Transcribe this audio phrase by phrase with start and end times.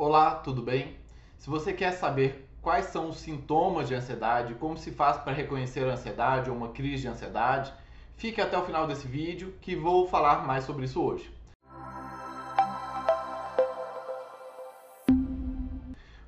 [0.00, 0.94] Olá, tudo bem?
[1.38, 5.82] Se você quer saber quais são os sintomas de ansiedade, como se faz para reconhecer
[5.88, 7.72] a ansiedade ou uma crise de ansiedade,
[8.16, 11.28] fique até o final desse vídeo que vou falar mais sobre isso hoje.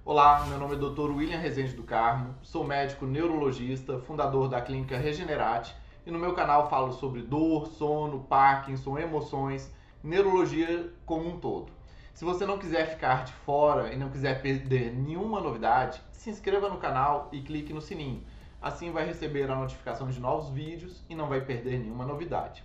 [0.05, 1.13] Olá, meu nome é Dr.
[1.13, 6.69] William Rezende do Carmo, sou médico neurologista, fundador da clínica Regenerate e no meu canal
[6.69, 11.80] falo sobre dor, sono, Parkinson, emoções, neurologia como um todo.
[12.15, 16.69] Se você não quiser ficar de fora e não quiser perder nenhuma novidade, se inscreva
[16.69, 18.25] no canal e clique no sininho.
[18.61, 22.63] Assim vai receber a notificação de novos vídeos e não vai perder nenhuma novidade.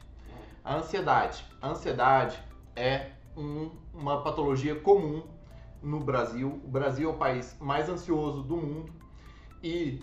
[0.64, 1.46] A ansiedade.
[1.62, 2.38] A ansiedade
[2.76, 5.24] é um, uma patologia comum
[5.82, 6.60] no Brasil.
[6.64, 8.92] O Brasil é o país mais ansioso do mundo
[9.64, 10.02] e,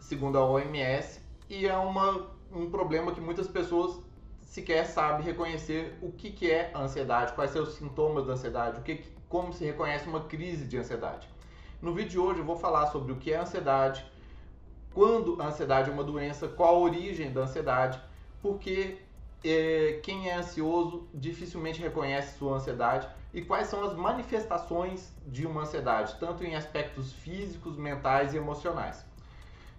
[0.00, 4.00] segundo a OMS, e é uma, um problema que muitas pessoas
[4.46, 8.82] sequer sabe reconhecer o que, que é ansiedade, quais são os sintomas da ansiedade, o
[8.82, 11.28] que, como se reconhece uma crise de ansiedade.
[11.82, 14.04] No vídeo de hoje eu vou falar sobre o que é ansiedade,
[14.94, 18.00] quando a ansiedade é uma doença, qual a origem da ansiedade,
[18.40, 18.98] porque
[19.44, 25.62] é, quem é ansioso dificilmente reconhece sua ansiedade e quais são as manifestações de uma
[25.62, 29.04] ansiedade, tanto em aspectos físicos, mentais e emocionais.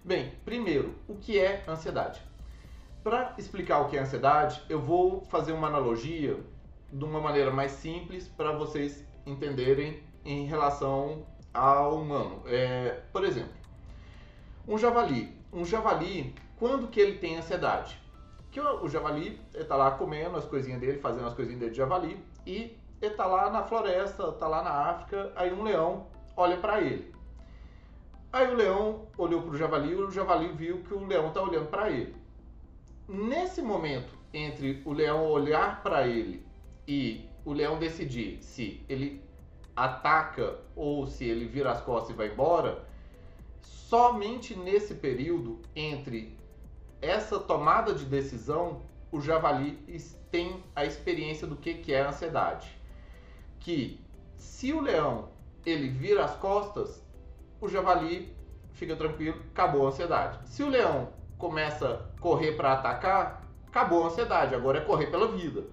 [0.04, 2.22] Bem, primeiro, o que é ansiedade?
[3.08, 6.36] Para explicar o que é ansiedade, eu vou fazer uma analogia
[6.92, 12.42] de uma maneira mais simples para vocês entenderem em relação ao humano.
[12.44, 13.54] É, por exemplo,
[14.68, 15.34] um javali.
[15.50, 17.98] Um javali, quando que ele tem ansiedade?
[18.50, 21.78] Que o, o javali está lá comendo as coisinhas dele, fazendo as coisinhas dele de
[21.78, 26.82] javali, e está lá na floresta, está lá na África, aí um leão olha para
[26.82, 27.10] ele.
[28.30, 31.40] Aí o leão olhou para o javali e o javali viu que o leão está
[31.40, 32.17] olhando para ele
[33.08, 36.46] nesse momento entre o leão olhar para ele
[36.86, 39.22] e o leão decidir se ele
[39.74, 42.84] ataca ou se ele vira as costas e vai embora,
[43.62, 46.36] somente nesse período entre
[47.00, 49.78] essa tomada de decisão, o javali
[50.30, 52.76] tem a experiência do que, que é a ansiedade.
[53.60, 54.00] Que
[54.36, 55.30] se o leão
[55.64, 57.02] ele vira as costas,
[57.60, 58.36] o javali
[58.72, 60.38] fica tranquilo, acabou a ansiedade.
[60.48, 65.28] Se o leão começa a correr para atacar, acabou a ansiedade, agora é correr pela
[65.28, 65.64] vida.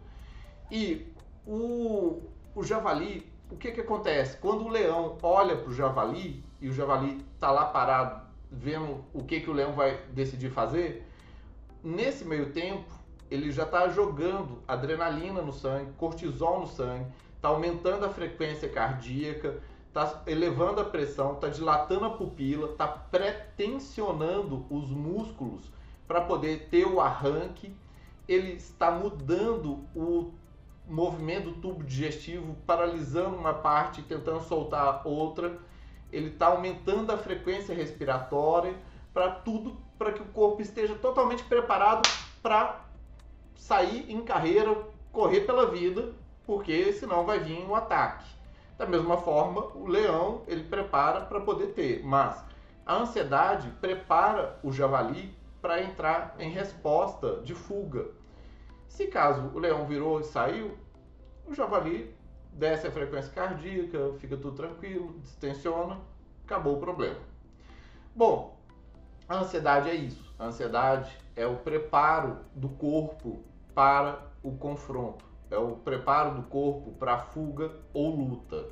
[0.71, 1.11] E
[1.45, 2.21] o,
[2.55, 4.37] o javali, o que, que acontece?
[4.37, 9.23] Quando o leão olha para o javali e o javali está lá parado vendo o
[9.23, 11.05] que, que o leão vai decidir fazer,
[11.83, 12.85] nesse meio tempo
[13.29, 19.59] ele já está jogando adrenalina no sangue, cortisol no sangue, está aumentando a frequência cardíaca,
[19.95, 25.71] está elevando a pressão, está dilatando a pupila, está pretensionando os músculos
[26.05, 27.73] para poder ter o arranque,
[28.27, 30.33] ele está mudando o
[30.85, 35.57] movimento do tubo digestivo, paralisando uma parte e tentando soltar outra.
[36.11, 38.75] Ele está aumentando a frequência respiratória
[39.13, 42.07] para tudo, para que o corpo esteja totalmente preparado
[42.43, 42.81] para
[43.55, 44.75] sair em carreira,
[45.13, 46.11] correr pela vida,
[46.45, 48.34] porque senão vai vir um ataque.
[48.77, 52.43] Da mesma forma, o leão ele prepara para poder ter, mas
[52.85, 58.05] a ansiedade prepara o javali para entrar em resposta de fuga.
[58.87, 60.77] Se caso o leão virou e saiu,
[61.45, 62.15] o javali
[62.51, 65.99] desce a frequência cardíaca, fica tudo tranquilo, distensiona,
[66.43, 67.19] acabou o problema.
[68.13, 68.57] Bom,
[69.27, 70.33] a ansiedade é isso.
[70.37, 73.41] A ansiedade é o preparo do corpo
[73.73, 78.69] para o confronto é o preparo do corpo para fuga ou luta.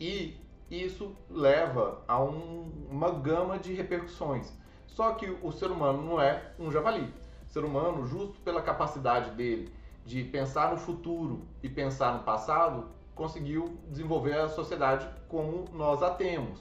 [0.00, 0.36] E
[0.70, 4.52] isso leva a um, uma gama de repercussões.
[4.86, 7.12] Só que o ser humano não é um javali.
[7.46, 9.72] O ser humano, justo pela capacidade dele
[10.04, 16.10] de pensar no futuro e pensar no passado, conseguiu desenvolver a sociedade como nós a
[16.10, 16.60] temos.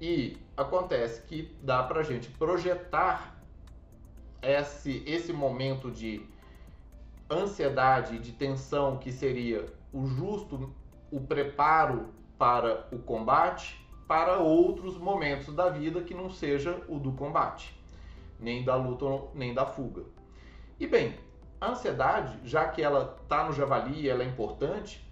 [0.00, 3.40] E acontece que dá para a gente projetar
[4.42, 6.26] esse, esse momento de
[7.30, 10.74] ansiedade, de tensão, que seria o justo,
[11.10, 17.12] o preparo para o combate, para outros momentos da vida que não seja o do
[17.12, 17.78] combate,
[18.38, 20.02] nem da luta, nem da fuga.
[20.78, 21.14] E bem,
[21.60, 25.06] a ansiedade, já que ela está no javali ela é importante,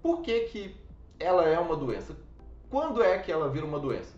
[0.00, 0.76] por que, que
[1.18, 2.16] ela é uma doença?
[2.70, 4.16] Quando é que ela vira uma doença?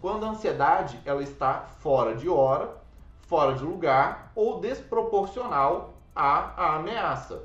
[0.00, 2.76] Quando a ansiedade ela está fora de hora,
[3.22, 7.44] fora de lugar ou desproporcional a, a ameaça.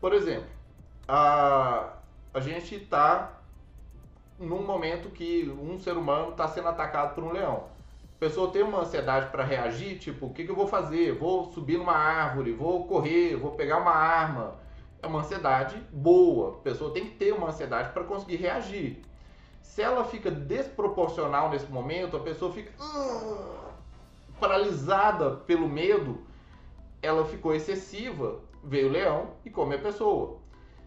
[0.00, 0.48] Por exemplo,
[1.08, 1.94] a,
[2.32, 3.32] a gente está
[4.38, 7.64] num momento que um ser humano está sendo atacado por um leão.
[8.16, 11.12] A pessoa tem uma ansiedade para reagir, tipo, o que, que, eu vou fazer?
[11.12, 14.54] Vou subir numa árvore, vou correr, vou pegar uma arma.
[15.02, 16.56] É uma ansiedade boa.
[16.56, 19.02] A pessoa tem que ter uma ansiedade para conseguir reagir.
[19.60, 23.66] Se ela fica desproporcional nesse momento, a pessoa fica uh,
[24.40, 26.25] paralisada pelo medo,
[27.02, 30.38] ela ficou excessiva, veio o leão e come a pessoa.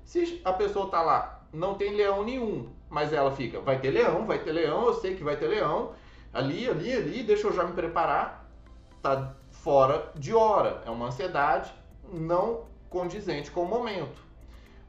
[0.04, 4.26] Se a pessoa está lá, não tem leão nenhum, mas ela fica, vai ter leão,
[4.26, 5.94] vai ter leão, eu sei que vai ter leão,
[6.34, 8.50] ali, ali, ali, deixa eu já me preparar,
[9.02, 11.74] tá fora de hora, é uma ansiedade
[12.12, 14.22] não condizente com o momento.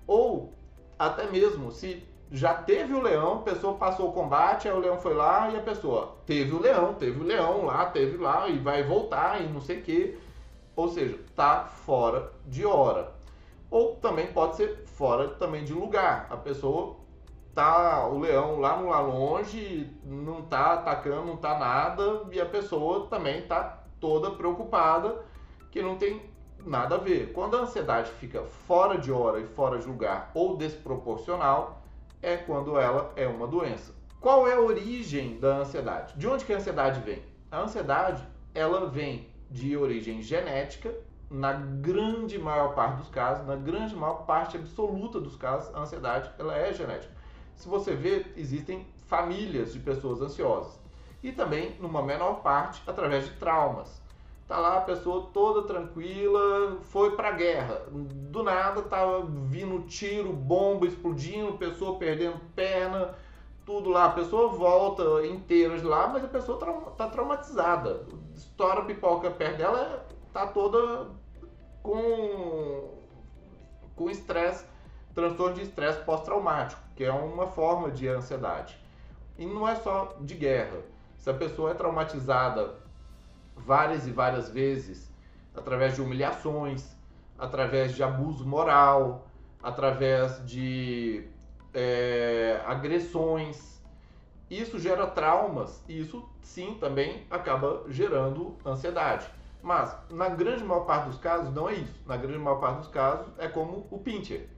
[0.06, 0.52] Ou
[0.99, 2.02] até mesmo se
[2.32, 5.56] já teve o leão, a pessoa passou o combate, aí o leão foi lá e
[5.56, 9.49] a pessoa teve o leão, teve o leão lá, teve lá e vai voltar e
[9.49, 10.19] não sei o que.
[10.76, 13.12] Ou seja, tá fora de hora.
[13.70, 16.26] Ou também pode ser fora também de lugar.
[16.31, 16.96] A pessoa
[17.55, 23.06] tá o leão lá, lá longe, não tá atacando, não tá nada, e a pessoa
[23.08, 25.22] também tá toda preocupada
[25.70, 26.22] que não tem
[26.64, 27.32] nada a ver.
[27.32, 31.82] Quando a ansiedade fica fora de hora e fora de lugar ou desproporcional,
[32.23, 33.94] é quando ela é uma doença.
[34.20, 36.14] Qual é a origem da ansiedade?
[36.16, 37.23] De onde que a ansiedade vem?
[37.50, 38.23] A ansiedade,
[38.55, 40.94] ela vem de origem genética,
[41.29, 46.31] na grande maior parte dos casos, na grande maior parte absoluta dos casos, a ansiedade
[46.38, 47.12] ela é genética.
[47.55, 50.79] Se você vê, existem famílias de pessoas ansiosas.
[51.23, 54.00] E também, numa menor parte, através de traumas.
[54.49, 57.82] Tá lá a pessoa toda tranquila, foi pra guerra.
[57.91, 63.14] Do nada tava vindo tiro, bomba explodindo, pessoa perdendo perna,
[63.65, 64.07] tudo lá.
[64.07, 66.59] A pessoa volta inteira de lá, mas a pessoa
[66.97, 68.07] tá traumatizada.
[68.35, 71.09] Estoura pipoca perto dela, tá toda
[71.83, 72.99] com
[73.95, 74.65] com estresse,
[75.15, 78.79] transtorno de estresse pós-traumático, que é uma forma de ansiedade.
[79.37, 80.79] E não é só de guerra.
[81.19, 82.77] Se a pessoa é traumatizada
[83.55, 85.12] várias e várias vezes
[85.55, 86.97] através de humilhações,
[87.39, 89.27] através de abuso moral,
[89.62, 91.29] através de
[91.75, 93.81] é, agressões.
[94.50, 99.26] Isso gera traumas e isso sim também acaba gerando ansiedade.
[99.62, 101.94] Mas na grande maior parte dos casos não é isso.
[102.06, 104.49] Na grande maior parte dos casos é como o Pincher.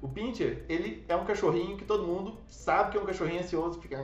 [0.00, 3.80] O Pincher, ele é um cachorrinho que todo mundo sabe que é um cachorrinho ansioso,
[3.80, 3.98] fica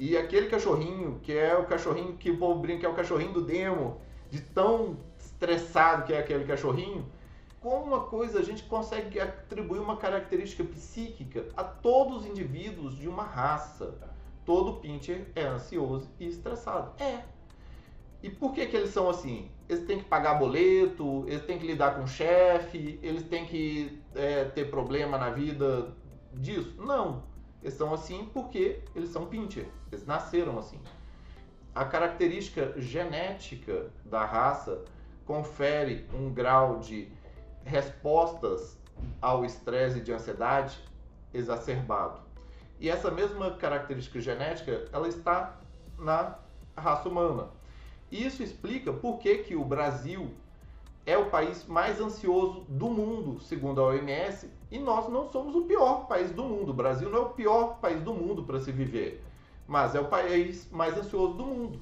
[0.00, 3.42] e aquele cachorrinho, que é o cachorrinho que o povo brinca, é o cachorrinho do
[3.42, 7.04] demo, de tão estressado que é aquele cachorrinho,
[7.60, 13.06] com uma coisa a gente consegue atribuir uma característica psíquica a todos os indivíduos de
[13.06, 13.98] uma raça.
[14.44, 17.00] Todo pincher é ansioso e estressado.
[17.02, 17.22] É.
[18.22, 19.50] E por que, que eles são assim?
[19.68, 24.02] Eles têm que pagar boleto, eles têm que lidar com o chefe, eles têm que
[24.14, 25.94] é, ter problema na vida
[26.32, 26.74] disso?
[26.78, 27.22] Não.
[27.62, 30.80] Eles são assim porque eles são pincher, eles nasceram assim.
[31.74, 34.82] A característica genética da raça
[35.24, 37.08] confere um grau de
[37.64, 38.78] respostas
[39.20, 40.78] ao estresse e de ansiedade
[41.32, 42.20] exacerbado.
[42.78, 45.58] E essa mesma característica genética, ela está
[45.98, 46.38] na
[46.76, 47.48] raça humana.
[48.10, 50.30] Isso explica por que, que o Brasil
[51.06, 55.62] é o país mais ansioso do mundo, segundo a OMS, e nós não somos o
[55.62, 56.70] pior país do mundo.
[56.70, 59.22] O Brasil não é o pior país do mundo para se viver,
[59.66, 61.80] mas é o país mais ansioso do mundo,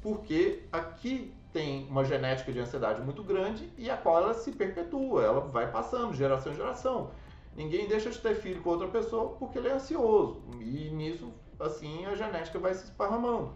[0.00, 5.24] porque aqui tem uma genética de ansiedade muito grande e a qual ela se perpetua,
[5.24, 7.10] ela vai passando de geração em geração.
[7.56, 10.42] Ninguém deixa de ter filho com outra pessoa porque ele é ansioso.
[10.60, 13.54] E nisso, assim, a genética vai se esparramando.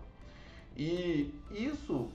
[0.74, 2.08] E isso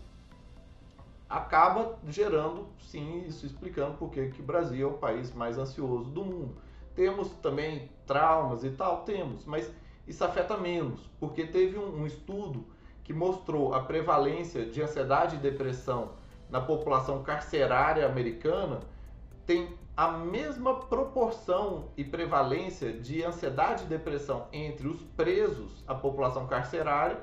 [1.30, 6.26] acaba gerando, sim, isso explicando por que o Brasil é o país mais ansioso do
[6.26, 6.56] mundo.
[6.96, 9.72] Temos também traumas e tal, temos, mas
[10.08, 12.74] isso afeta menos, porque teve um, um estudo
[13.06, 16.14] que mostrou a prevalência de ansiedade e depressão
[16.50, 18.82] na população carcerária americana
[19.46, 26.48] tem a mesma proporção e prevalência de ansiedade e depressão entre os presos, a população
[26.48, 27.18] carcerária,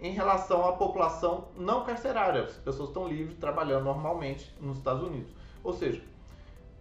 [0.00, 2.42] em relação à população não carcerária.
[2.42, 5.32] As pessoas estão livres trabalhando normalmente nos Estados Unidos.
[5.62, 6.02] Ou seja,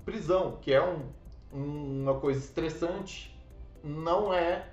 [0.03, 1.05] prisão, que é um,
[1.53, 3.37] uma coisa estressante,
[3.83, 4.65] não é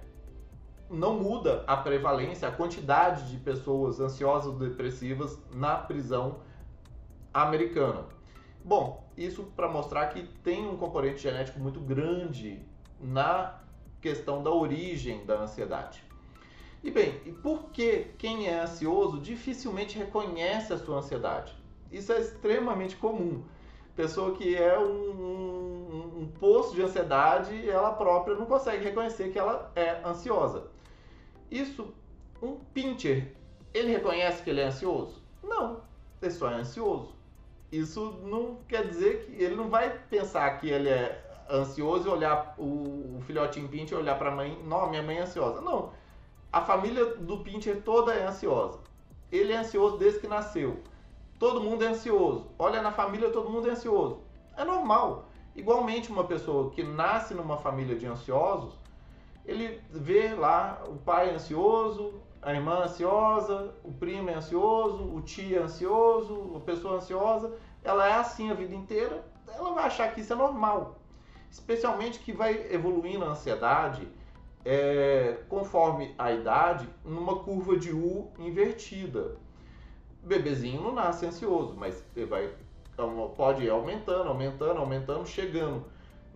[0.91, 6.37] não muda a prevalência, a quantidade de pessoas ansiosas ou depressivas na prisão
[7.33, 8.05] americana.
[8.65, 12.61] Bom, isso para mostrar que tem um componente genético muito grande
[13.01, 13.61] na
[14.01, 16.03] questão da origem da ansiedade.
[16.83, 21.55] E bem, e por que quem é ansioso dificilmente reconhece a sua ansiedade?
[21.91, 23.43] Isso é extremamente comum.
[23.95, 29.39] Pessoa que é um, um, um poço de ansiedade, ela própria não consegue reconhecer que
[29.39, 30.76] ela é ansiosa.
[31.51, 31.95] Isso,
[32.43, 33.35] um pincher,
[33.73, 35.23] ele reconhece que ele é ansioso?
[35.43, 35.83] Não,
[36.21, 37.15] ele só é ansioso.
[37.71, 42.55] Isso não quer dizer que ele não vai pensar que ele é ansioso e olhar
[42.59, 45.61] o, o filhotinho pincher olhar para a mãe, não, minha mãe é ansiosa.
[45.61, 45.93] Não.
[46.53, 48.79] A família do pincher toda é ansiosa.
[49.31, 50.81] Ele é ansioso desde que nasceu.
[51.39, 52.47] Todo mundo é ansioso.
[52.59, 54.21] Olha na família, todo mundo é ansioso.
[54.57, 55.29] É normal.
[55.55, 58.75] Igualmente, uma pessoa que nasce numa família de ansiosos,
[59.47, 65.57] ele vê lá o pai ansioso, a irmã ansiosa, o primo é ansioso, o tio
[65.57, 70.21] é ansioso, a pessoa ansiosa, ela é assim a vida inteira, ela vai achar que
[70.21, 70.99] isso é normal.
[71.51, 74.07] Especialmente que vai evoluindo a ansiedade
[74.65, 79.37] é, conforme a idade, numa curva de U invertida.
[80.23, 82.53] O bebezinho não nasce ansioso, mas ele vai,
[83.37, 85.85] pode ir aumentando, aumentando, aumentando, chegando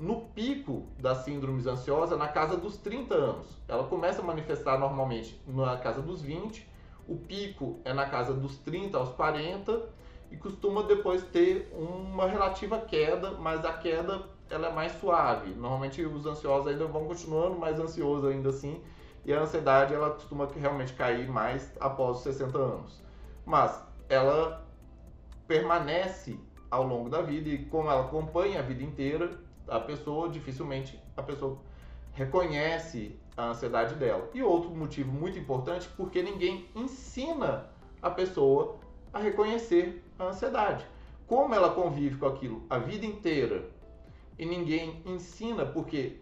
[0.00, 3.47] no pico das síndromes ansiosas na casa dos 30 anos.
[3.69, 6.66] Ela começa a manifestar normalmente na casa dos 20,
[7.07, 9.88] o pico é na casa dos 30 aos 40
[10.30, 15.50] e costuma depois ter uma relativa queda, mas a queda ela é mais suave.
[15.50, 18.83] Normalmente os ansiosos ainda vão continuando mais ansiosos ainda assim,
[19.26, 23.02] e a ansiedade ela costuma realmente cair mais após os 60 anos.
[23.45, 24.66] Mas ela
[25.47, 26.40] permanece
[26.71, 31.23] ao longo da vida e como ela acompanha a vida inteira, a pessoa dificilmente a
[31.23, 31.59] pessoa
[32.12, 34.29] reconhece a ansiedade dela.
[34.35, 37.71] E outro motivo muito importante, porque ninguém ensina
[38.03, 38.79] a pessoa
[39.12, 40.85] a reconhecer a ansiedade.
[41.27, 43.71] Como ela convive com aquilo a vida inteira
[44.39, 46.17] e ninguém ensina, porque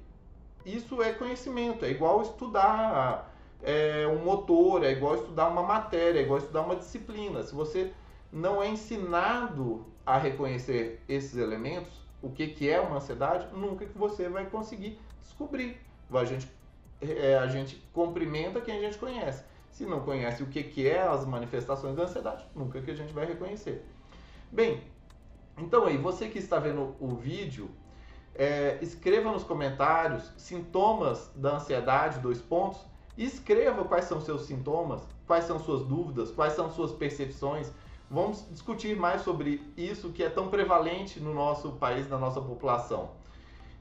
[0.65, 6.23] isso é conhecimento, é igual estudar é, um motor, é igual estudar uma matéria, é
[6.23, 7.43] igual estudar uma disciplina.
[7.43, 7.93] Se você
[8.31, 13.97] não é ensinado a reconhecer esses elementos, o que, que é uma ansiedade, nunca que
[13.97, 15.81] você vai conseguir descobrir.
[16.13, 16.51] A gente,
[17.01, 19.45] é, a gente cumprimenta quem a gente conhece.
[19.71, 23.13] Se não conhece o que, que é as manifestações da ansiedade, nunca que a gente
[23.13, 23.85] vai reconhecer.
[24.51, 24.83] Bem,
[25.57, 27.71] então aí, você que está vendo o vídeo,
[28.35, 32.81] é, escreva nos comentários sintomas da ansiedade, dois pontos,
[33.17, 37.71] escreva quais são seus sintomas, quais são suas dúvidas, quais são suas percepções,
[38.11, 43.11] Vamos discutir mais sobre isso que é tão prevalente no nosso país, na nossa população.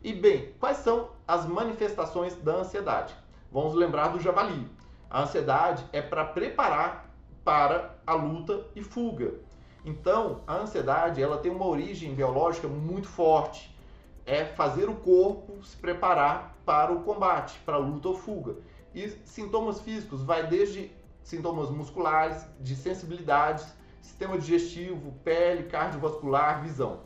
[0.04, 3.16] E bem, quais são as manifestações da ansiedade?
[3.50, 4.68] Vamos lembrar do javali.
[5.10, 7.10] A ansiedade é para preparar
[7.46, 9.36] para a luta e fuga.
[9.86, 13.74] Então, a ansiedade ela tem uma origem biológica muito forte.
[14.26, 18.58] É fazer o corpo se preparar para o combate, para a luta ou fuga.
[18.94, 20.92] E sintomas físicos vai desde
[21.24, 23.66] sintomas musculares, de sensibilidades,
[24.08, 27.02] sistema digestivo, pele, cardiovascular, visão.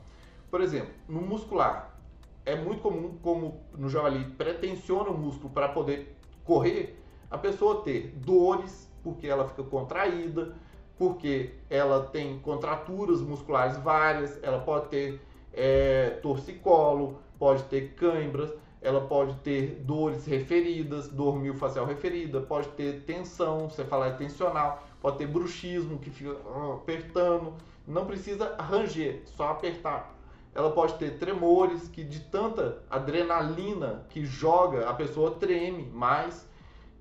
[0.49, 1.97] Por exemplo, no muscular,
[2.45, 6.15] é muito comum, como no javali pretensiona o músculo para poder
[6.45, 10.55] correr, a pessoa ter dores, porque ela fica contraída,
[10.97, 15.21] porque ela tem contraturas musculares várias, ela pode ter
[15.53, 23.01] é, torcicolo, pode ter cãibras, ela pode ter dores referidas, dor miofascial referida, pode ter
[23.01, 27.53] tensão cefaleia tensional, pode ter bruxismo que fica ah, apertando,
[27.87, 30.15] não precisa ranger, só apertar.
[30.53, 36.47] Ela pode ter tremores que de tanta adrenalina que joga a pessoa treme mais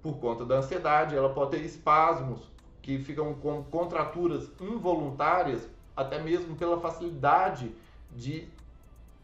[0.03, 1.17] por conta da ansiedade.
[1.17, 2.49] Ela pode ter espasmos
[2.81, 7.73] que ficam com contraturas involuntárias, até mesmo pela facilidade
[8.15, 8.49] de, de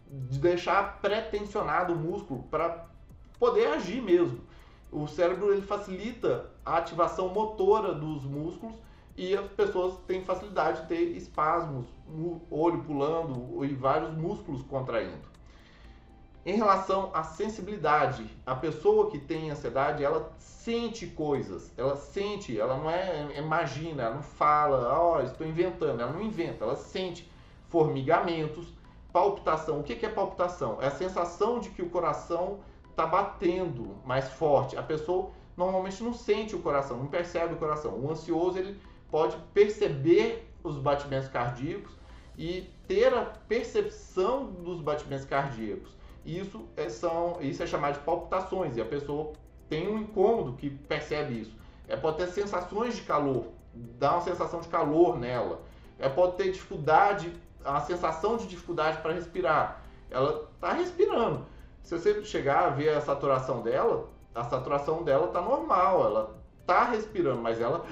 [0.08, 2.86] deixar pré-tensionado o músculo para
[3.38, 4.40] poder agir mesmo
[4.90, 8.74] o cérebro ele facilita a ativação motora dos músculos
[9.16, 11.86] e as pessoas têm facilidade de ter espasmos,
[12.50, 15.36] olho pulando e vários músculos contraindo.
[16.44, 22.76] Em relação à sensibilidade, a pessoa que tem ansiedade, ela sente coisas, ela sente, ela
[22.76, 27.28] não é imagina, ela não fala, ó, oh, estou inventando, ela não inventa, ela sente
[27.68, 28.72] formigamentos,
[29.12, 29.80] palpitação.
[29.80, 30.78] O que é palpitação?
[30.80, 32.60] É a sensação de que o coração
[32.90, 34.76] está batendo mais forte.
[34.76, 37.92] A pessoa normalmente não sente o coração, não percebe o coração.
[37.92, 41.92] O ansioso ele pode perceber os batimentos cardíacos
[42.36, 45.96] e ter a percepção dos batimentos cardíacos.
[46.24, 49.32] Isso é, são, isso é chamado de palpitações e a pessoa
[49.68, 51.54] tem um incômodo que percebe isso.
[51.88, 55.62] É pode ter sensações de calor, dá uma sensação de calor nela.
[55.98, 57.32] É pode ter dificuldade,
[57.66, 59.82] a sensação de dificuldade para respirar.
[60.10, 61.44] Ela está respirando,
[61.82, 66.84] se você chegar a ver a saturação dela, a saturação dela tá normal, ela tá
[66.84, 67.84] respirando, mas ela,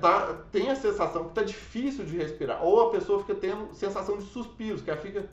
[0.00, 2.64] tá, tem a sensação que tá difícil de respirar.
[2.64, 5.28] Ou a pessoa fica tendo sensação de suspiros, que ela fica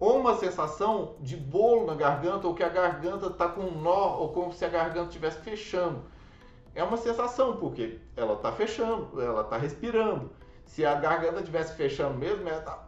[0.00, 4.16] ou uma sensação de bolo na garganta, ou que a garganta está com um nó,
[4.16, 6.02] ou como se a garganta estivesse fechando.
[6.74, 10.30] É uma sensação, porque ela está fechando, ela está respirando.
[10.64, 12.84] se a garganta estivesse fechando mesmo, ela, tá,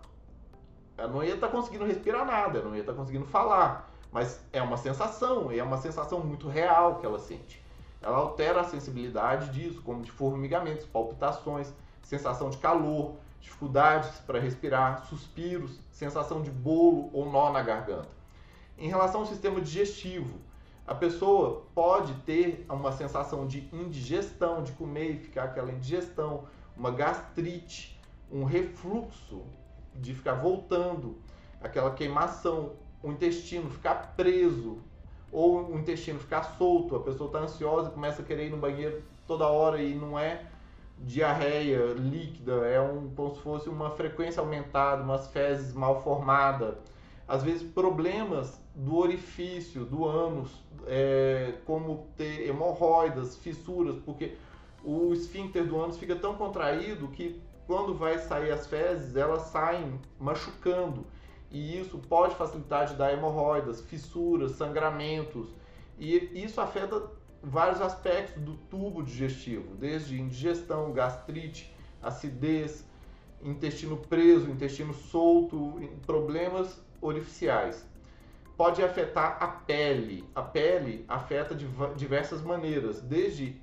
[0.96, 3.90] ela não ia estar tá conseguindo respirar nada, não ia estar tá conseguindo falar.
[4.12, 7.62] Mas é uma sensação, e é uma sensação muito real que ela sente.
[8.00, 11.72] Ela altera a sensibilidade disso, como de formigamentos, palpitações,
[12.02, 18.08] sensação de calor, dificuldades para respirar, suspiros, sensação de bolo ou nó na garganta.
[18.76, 20.38] Em relação ao sistema digestivo,
[20.86, 26.44] a pessoa pode ter uma sensação de indigestão, de comer e ficar aquela indigestão,
[26.76, 29.42] uma gastrite, um refluxo,
[29.94, 31.16] de ficar voltando,
[31.60, 32.72] aquela queimação,
[33.02, 34.78] o intestino ficar preso
[35.30, 39.02] ou o intestino ficar solto, a pessoa está ansiosa começa a querer ir no banheiro
[39.26, 40.46] toda hora e não é
[40.98, 46.76] diarreia líquida, é um, como se fosse uma frequência aumentada, umas fezes mal formadas,
[47.32, 50.50] às vezes problemas do orifício, do ânus,
[50.86, 54.34] é, como ter hemorroidas, fissuras, porque
[54.84, 59.98] o esfíncter do ânus fica tão contraído que quando vai sair as fezes, elas saem
[60.20, 61.06] machucando.
[61.50, 65.48] E isso pode facilitar de dar hemorroidas, fissuras, sangramentos.
[65.98, 67.02] E isso afeta
[67.42, 72.86] vários aspectos do tubo digestivo, desde indigestão, gastrite, acidez,
[73.42, 77.86] intestino preso, intestino solto, problemas orificiais.
[78.56, 80.24] Pode afetar a pele.
[80.34, 81.66] A pele afeta de
[81.96, 83.60] diversas maneiras, desde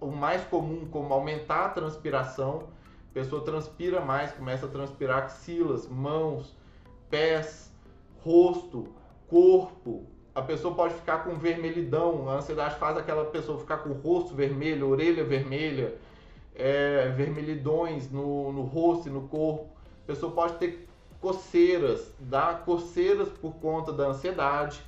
[0.00, 2.68] o mais comum, como aumentar a transpiração,
[3.10, 6.56] a pessoa transpira mais, começa a transpirar axilas, mãos,
[7.08, 7.72] pés,
[8.24, 8.88] rosto,
[9.28, 10.06] corpo.
[10.34, 14.34] A pessoa pode ficar com vermelhidão, a ansiedade faz aquela pessoa ficar com o rosto
[14.34, 15.94] vermelho, orelha vermelha,
[16.54, 19.68] é, vermelhidões no, no rosto e no corpo.
[20.04, 20.88] A pessoa pode ter
[21.22, 24.82] coceiras, dá coceiras por conta da ansiedade.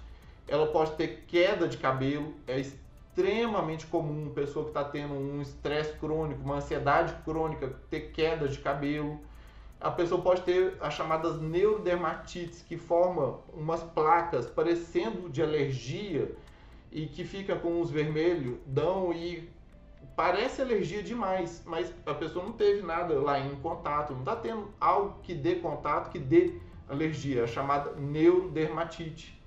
[0.48, 5.96] Ela pode ter queda de cabelo, é extremamente comum pessoa que está tendo um estresse
[5.96, 9.20] crônico, uma ansiedade crônica, ter queda de cabelo.
[9.80, 16.34] A pessoa pode ter as chamadas neurodermatites, que formam umas placas parecendo de alergia
[16.90, 19.48] e que fica com os vermelhos, dão e
[20.16, 24.70] parece alergia demais, mas a pessoa não teve nada lá em contato, não está tendo
[24.80, 29.42] algo que dê contato, que dê alergia, a chamada neurodermatite.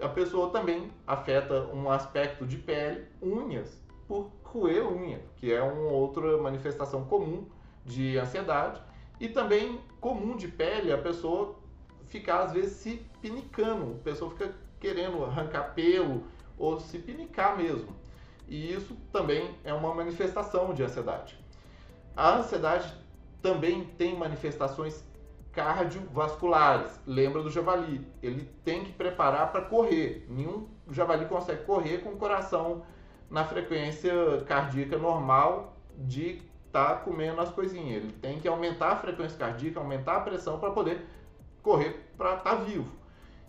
[0.00, 5.90] A pessoa também afeta um aspecto de pele, unhas, por roer unha, que é uma
[5.90, 7.46] outra manifestação comum
[7.84, 8.80] de ansiedade.
[9.18, 11.56] E também comum de pele a pessoa
[12.08, 16.24] ficar às vezes se pinicando, a pessoa fica querendo arrancar pelo
[16.58, 17.88] ou se pinicar mesmo.
[18.48, 21.38] E isso também é uma manifestação de ansiedade.
[22.16, 22.92] A ansiedade
[23.42, 25.04] também tem manifestações
[25.52, 27.00] cardiovasculares.
[27.06, 28.06] Lembra do javali?
[28.22, 30.26] Ele tem que preparar para correr.
[30.28, 32.84] Nenhum javali consegue correr com o coração
[33.30, 34.12] na frequência
[34.46, 38.02] cardíaca normal de estar tá comendo as coisinhas.
[38.02, 41.04] Ele tem que aumentar a frequência cardíaca, aumentar a pressão para poder
[41.62, 42.92] correr para estar tá vivo.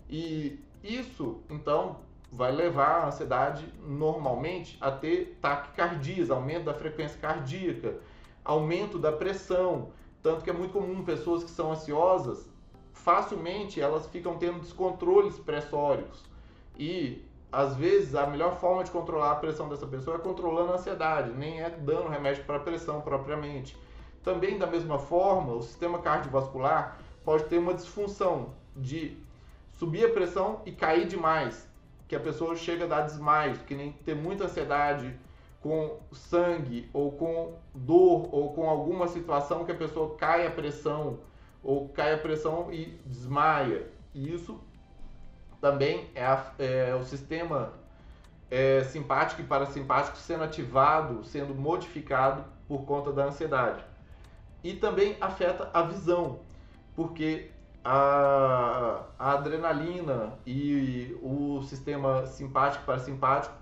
[0.08, 7.96] E isso, então, vai levar a ansiedade normalmente a ter taquicardias, aumento da frequência cardíaca,
[8.44, 9.90] aumento da pressão.
[10.22, 12.48] Tanto que é muito comum pessoas que são ansiosas,
[12.92, 16.24] facilmente elas ficam tendo descontroles pressórios.
[16.78, 20.74] E às vezes a melhor forma de controlar a pressão dessa pessoa é controlando a
[20.74, 23.76] ansiedade, nem é dando remédio para pressão propriamente.
[24.22, 29.16] Também da mesma forma, o sistema cardiovascular pode ter uma disfunção de
[29.78, 31.67] subir a pressão e cair demais
[32.08, 35.14] que a pessoa chega a dar desmaios, que nem ter muita ansiedade
[35.60, 41.18] com sangue ou com dor ou com alguma situação que a pessoa cai a pressão
[41.62, 43.86] ou cai a pressão e desmaia.
[44.14, 44.58] E isso
[45.60, 47.74] também é, a, é o sistema
[48.50, 53.84] é, simpático e parasimpático sendo ativado, sendo modificado por conta da ansiedade.
[54.62, 56.40] E também afeta a visão,
[56.96, 57.50] porque
[57.90, 63.54] a, a adrenalina e o sistema simpático parasimpático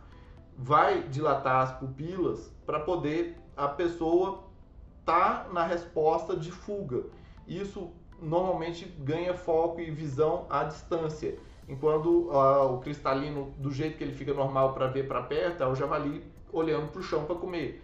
[0.59, 4.43] vai dilatar as pupilas para poder a pessoa
[5.05, 7.05] tá na resposta de fuga.
[7.47, 14.12] Isso normalmente ganha foco e visão à distância, enquanto o cristalino, do jeito que ele
[14.15, 17.81] fica normal para ver para perto, é o javali olhando para o chão para comer.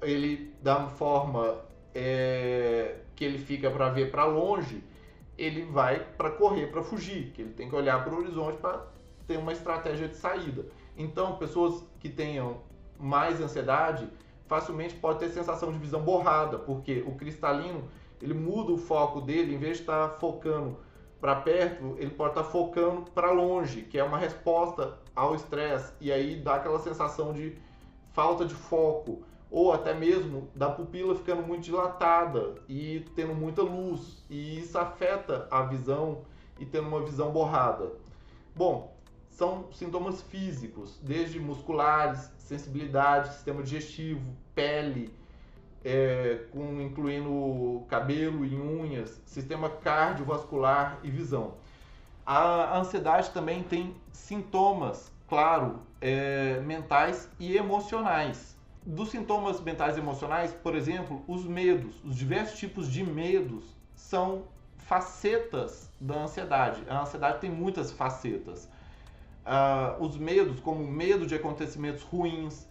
[0.00, 1.58] Ele, da forma
[1.94, 4.82] é, que ele fica para ver para longe,
[5.36, 8.86] ele vai para correr, para fugir, que ele tem que olhar para o horizonte para
[9.26, 10.66] ter uma estratégia de saída.
[10.96, 12.58] Então, pessoas que tenham
[12.98, 14.08] mais ansiedade
[14.46, 17.88] facilmente pode ter sensação de visão borrada, porque o cristalino
[18.20, 20.78] ele muda o foco dele, em vez de estar tá focando
[21.20, 25.92] para perto, ele pode estar tá focando para longe, que é uma resposta ao estresse,
[26.00, 27.56] e aí dá aquela sensação de
[28.12, 34.24] falta de foco, ou até mesmo da pupila ficando muito dilatada e tendo muita luz,
[34.28, 36.22] e isso afeta a visão
[36.58, 37.92] e tendo uma visão borrada.
[38.54, 38.94] Bom,
[39.30, 44.22] são sintomas físicos, desde musculares, sensibilidade, sistema digestivo,
[44.54, 45.12] pele,
[45.84, 51.54] é, com, incluindo cabelo e unhas, sistema cardiovascular e visão.
[52.24, 58.53] A ansiedade também tem sintomas, claro, é, mentais e emocionais
[58.86, 64.44] dos sintomas mentais e emocionais, por exemplo, os medos, os diversos tipos de medos são
[64.76, 66.82] facetas da ansiedade.
[66.88, 68.68] A ansiedade tem muitas facetas.
[69.44, 72.66] Uh, os medos, como medo de acontecimentos ruins,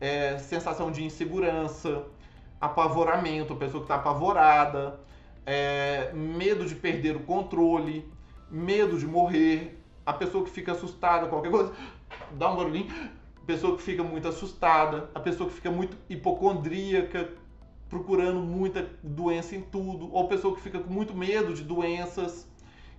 [0.00, 2.04] é, sensação de insegurança,
[2.60, 5.00] apavoramento, a pessoa que está apavorada,
[5.46, 8.10] é, medo de perder o controle,
[8.50, 11.72] medo de morrer, a pessoa que fica assustada, qualquer coisa,
[12.32, 12.92] dá um barulhinho,
[13.46, 17.32] pessoa que fica muito assustada, a pessoa que fica muito hipocondríaca,
[17.88, 22.48] procurando muita doença em tudo, ou pessoa que fica com muito medo de doenças.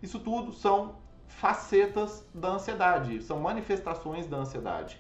[0.02, 0.96] Isso tudo são
[1.28, 5.00] facetas da ansiedade, são manifestações da ansiedade.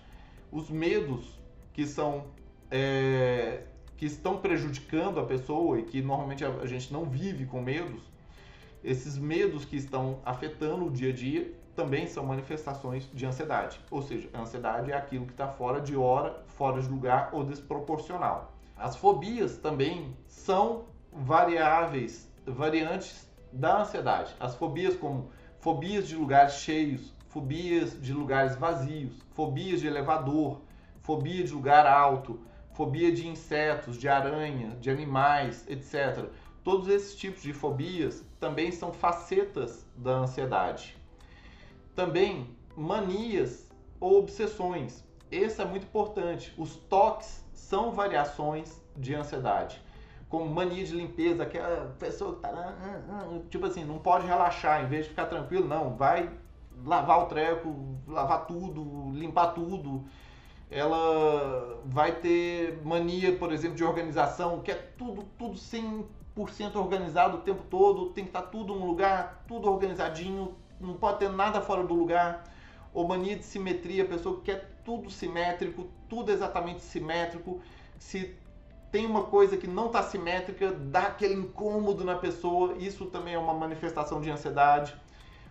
[0.52, 1.40] Os medos
[1.74, 2.26] que são
[2.72, 3.64] é,
[3.98, 8.04] que estão prejudicando a pessoa e que normalmente a gente não vive com medos,
[8.84, 13.80] esses medos que estão afetando o dia a dia também são manifestações de ansiedade.
[13.92, 17.44] Ou seja, a ansiedade é aquilo que está fora de hora, fora de lugar ou
[17.44, 18.54] desproporcional.
[18.78, 24.36] As fobias também são variáveis, variantes da ansiedade.
[24.40, 30.62] As fobias como fobias de lugares cheios, fobias de lugares vazios, fobias de elevador,
[31.00, 32.40] fobia de lugar alto,
[32.74, 36.30] fobia de insetos, de aranha, de animais, etc.
[36.64, 40.95] Todos esses tipos de fobias também são facetas da ansiedade.
[41.96, 45.04] Também manias ou obsessões.
[45.32, 46.54] Esse é muito importante.
[46.58, 49.82] Os toques são variações de ansiedade.
[50.30, 52.50] Como mania de limpeza, aquela pessoa que tá.
[52.50, 56.30] Ah, ah, ah, tipo assim, não pode relaxar, em vez de ficar tranquilo, não, vai
[56.84, 60.04] lavar o treco, lavar tudo, limpar tudo.
[60.70, 66.06] Ela vai ter mania, por exemplo, de organização, que é tudo, tudo 100%
[66.76, 71.20] organizado o tempo todo, tem que estar tá tudo no lugar, tudo organizadinho, não pode
[71.20, 72.44] ter nada fora do lugar.
[72.94, 77.62] Ou mania de simetria, pessoa que quer tudo simétrico, tudo exatamente simétrico.
[77.98, 78.36] Se
[78.92, 83.38] tem uma coisa que não está simétrica, dá aquele incômodo na pessoa, isso também é
[83.38, 84.96] uma manifestação de ansiedade.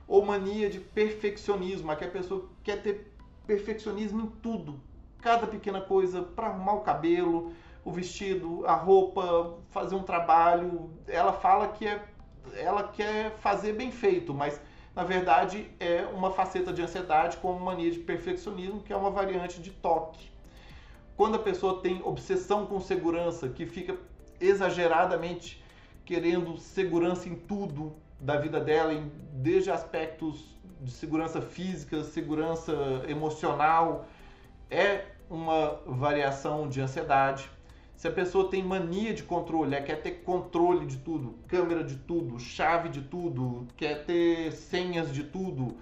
[0.09, 3.15] Ou mania de perfeccionismo, aquela pessoa quer ter
[3.47, 4.81] perfeccionismo em tudo,
[5.21, 7.53] cada pequena coisa, para arrumar o cabelo,
[7.85, 10.91] o vestido, a roupa, fazer um trabalho.
[11.07, 12.03] Ela fala que é,
[12.55, 14.61] ela quer fazer bem feito, mas
[14.95, 19.61] na verdade é uma faceta de ansiedade como mania de perfeccionismo, que é uma variante
[19.61, 20.31] de toque.
[21.17, 23.97] Quando a pessoa tem obsessão com segurança, que fica
[24.41, 25.63] exageradamente
[26.05, 28.93] querendo segurança em tudo da vida dela,
[29.33, 32.73] desde aspectos de segurança física, segurança
[33.09, 34.07] emocional,
[34.71, 37.51] é uma variação de ansiedade.
[37.97, 42.39] Se a pessoa tem mania de controle, quer ter controle de tudo, câmera de tudo,
[42.39, 45.77] chave de tudo, quer ter senhas de tudo,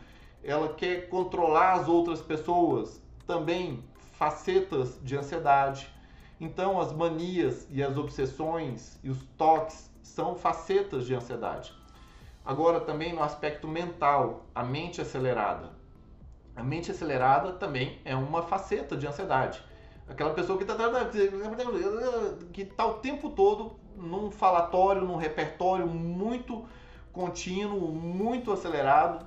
[0.44, 3.82] ela quer controlar as outras pessoas, também
[4.18, 5.88] facetas de ansiedade.
[6.40, 11.72] Então, as manias e as obsessões e os toques são facetas de ansiedade.
[12.44, 15.70] Agora, também no aspecto mental, a mente acelerada.
[16.54, 19.62] A mente acelerada também é uma faceta de ansiedade.
[20.12, 20.76] Aquela pessoa que está
[22.52, 26.66] que tá o tempo todo num falatório, num repertório muito
[27.10, 29.24] contínuo, muito acelerado,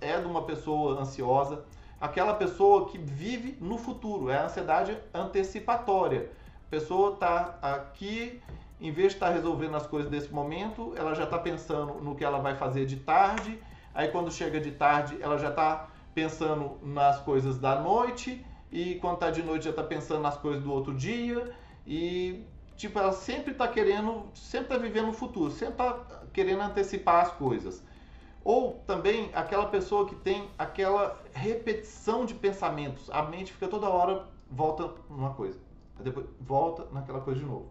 [0.00, 1.64] é de uma pessoa ansiosa.
[2.00, 6.30] Aquela pessoa que vive no futuro, é a ansiedade antecipatória.
[6.68, 8.40] A pessoa está aqui,
[8.80, 12.14] em vez de estar tá resolvendo as coisas desse momento, ela já está pensando no
[12.14, 13.60] que ela vai fazer de tarde.
[13.92, 19.18] Aí quando chega de tarde, ela já está pensando nas coisas da noite e quando
[19.18, 21.54] tá de noite já tá pensando nas coisas do outro dia
[21.86, 22.44] e
[22.76, 27.32] tipo ela sempre tá querendo, sempre tá vivendo o futuro, sempre tá querendo antecipar as
[27.32, 27.82] coisas.
[28.44, 34.26] Ou também aquela pessoa que tem aquela repetição de pensamentos, a mente fica toda hora
[34.50, 35.58] volta numa coisa,
[36.00, 37.70] depois volta naquela coisa de novo.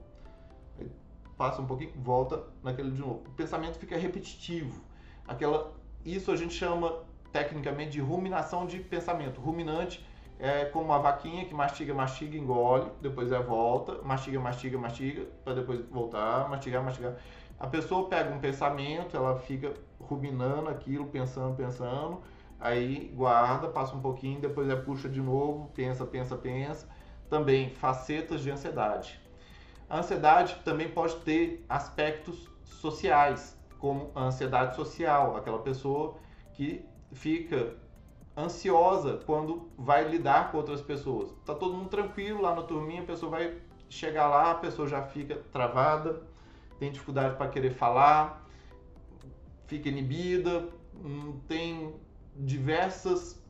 [0.80, 0.92] Aí
[1.38, 3.24] passa um pouquinho, volta naquele de novo.
[3.28, 4.84] O pensamento fica repetitivo.
[5.28, 5.74] Aquela
[6.06, 9.42] isso a gente chama tecnicamente de ruminação de pensamento.
[9.42, 10.06] Ruminante
[10.40, 15.56] é como uma vaquinha que mastiga, mastiga, engole, depois é volta, mastiga, mastiga, mastiga, para
[15.56, 17.16] depois voltar, mastigar, mastigar.
[17.60, 22.22] A pessoa pega um pensamento, ela fica ruminando aquilo, pensando, pensando,
[22.60, 26.88] aí guarda, passa um pouquinho, depois é puxa de novo, pensa, pensa, pensa.
[27.30, 29.20] Também facetas de ansiedade.
[29.90, 36.16] A ansiedade também pode ter aspectos sociais, como a ansiedade social, aquela pessoa
[36.54, 37.76] que fica
[38.38, 41.34] ansiosa quando vai lidar com outras pessoas.
[41.44, 43.58] Tá todo mundo tranquilo lá na turminha, a pessoa vai
[43.90, 46.22] chegar lá, a pessoa já fica travada,
[46.78, 48.46] tem dificuldade para querer falar,
[49.66, 50.70] fica inibida,
[51.04, 51.96] hum, tem
[52.36, 53.42] diversas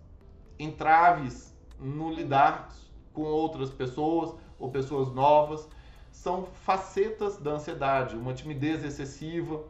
[0.58, 2.70] entraves no lidar
[3.14, 5.68] com outras pessoas ou pessoas novas.
[6.12, 9.64] São facetas da ansiedade, uma timidez excessiva,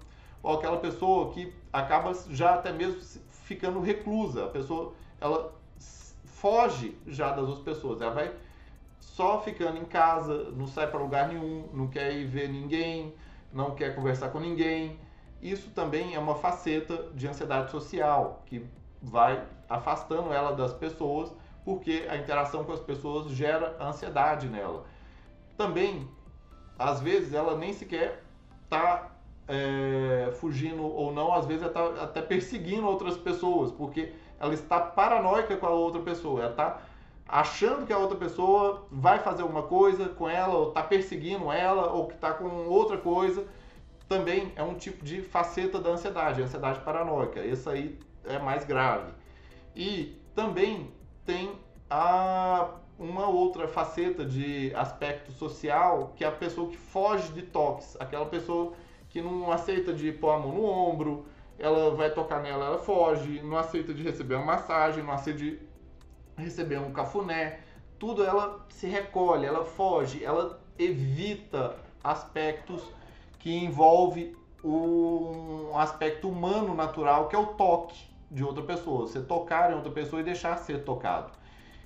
[0.44, 3.02] ou aquela pessoa que acaba já até mesmo
[3.44, 4.46] ficando reclusa.
[4.46, 5.54] A pessoa ela
[6.26, 8.34] foge já das outras pessoas, ela vai
[9.00, 13.14] só ficando em casa, não sai para lugar nenhum, não quer ir ver ninguém,
[13.52, 15.00] não quer conversar com ninguém.
[15.42, 18.66] Isso também é uma faceta de ansiedade social que
[19.02, 21.32] vai afastando ela das pessoas
[21.68, 24.86] porque a interação com as pessoas gera ansiedade nela.
[25.58, 26.08] Também,
[26.80, 28.24] às vezes, ela nem sequer
[28.64, 29.12] está
[29.50, 34.80] é, fugindo ou não, às vezes ela está até perseguindo outras pessoas, porque ela está
[34.80, 36.82] paranoica com a outra pessoa, ela está
[37.28, 41.92] achando que a outra pessoa vai fazer uma coisa com ela, ou está perseguindo ela,
[41.92, 43.46] ou que está com outra coisa,
[44.08, 47.42] também é um tipo de faceta da ansiedade, ansiedade paranoica.
[47.42, 49.12] Esse aí é mais grave.
[49.76, 50.90] E também
[51.26, 51.52] tem
[51.90, 57.98] a, uma outra faceta de aspecto social, que é a pessoa que foge de toques,
[58.00, 58.74] aquela pessoa
[59.10, 61.26] que não aceita de pôr a mão no ombro,
[61.60, 65.60] ela vai tocar nela, ela foge, não aceita de receber uma massagem, não aceita de
[66.38, 67.60] receber um cafuné,
[67.98, 72.84] tudo ela se recolhe, ela foge, ela evita aspectos
[73.40, 79.72] que envolve um aspecto humano natural que é o toque de outra pessoa, você tocar
[79.72, 81.32] em outra pessoa e deixar ser tocado.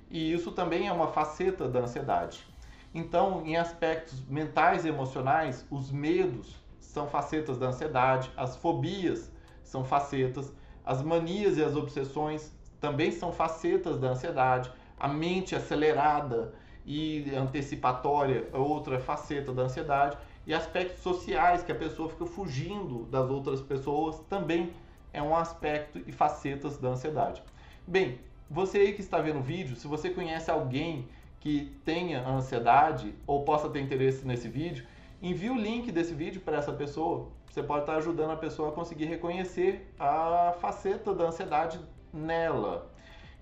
[0.09, 2.45] E isso também é uma faceta da ansiedade.
[2.93, 9.30] Então, em aspectos mentais e emocionais, os medos são facetas da ansiedade, as fobias
[9.71, 10.53] são facetas,
[10.85, 16.53] as manias e as obsessões também são facetas da ansiedade, a mente acelerada
[16.85, 23.05] e antecipatória é outra faceta da ansiedade, e aspectos sociais que a pessoa fica fugindo
[23.05, 24.73] das outras pessoas também
[25.13, 27.41] é um aspecto e facetas da ansiedade.
[27.87, 31.07] Bem, você aí que está vendo o vídeo, se você conhece alguém
[31.39, 34.85] que tenha ansiedade ou possa ter interesse nesse vídeo,
[35.21, 37.29] envie o link desse vídeo para essa pessoa.
[37.51, 41.81] Você pode estar ajudando a pessoa a conseguir reconhecer a faceta da ansiedade
[42.13, 42.89] nela.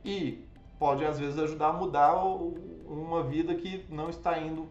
[0.04, 0.48] E
[0.80, 4.67] pode às vezes ajudar a mudar uma vida que não está indo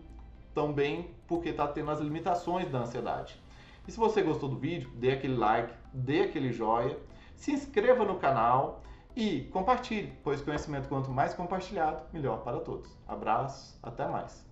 [0.52, 3.40] tão bem porque está tendo as limitações da ansiedade.
[3.86, 6.98] E se você gostou do vídeo, dê aquele like, dê aquele joia,
[7.36, 8.82] se inscreva no canal
[9.14, 12.90] e compartilhe, pois conhecimento quanto mais compartilhado, melhor para todos.
[13.06, 14.47] Abraço, até mais.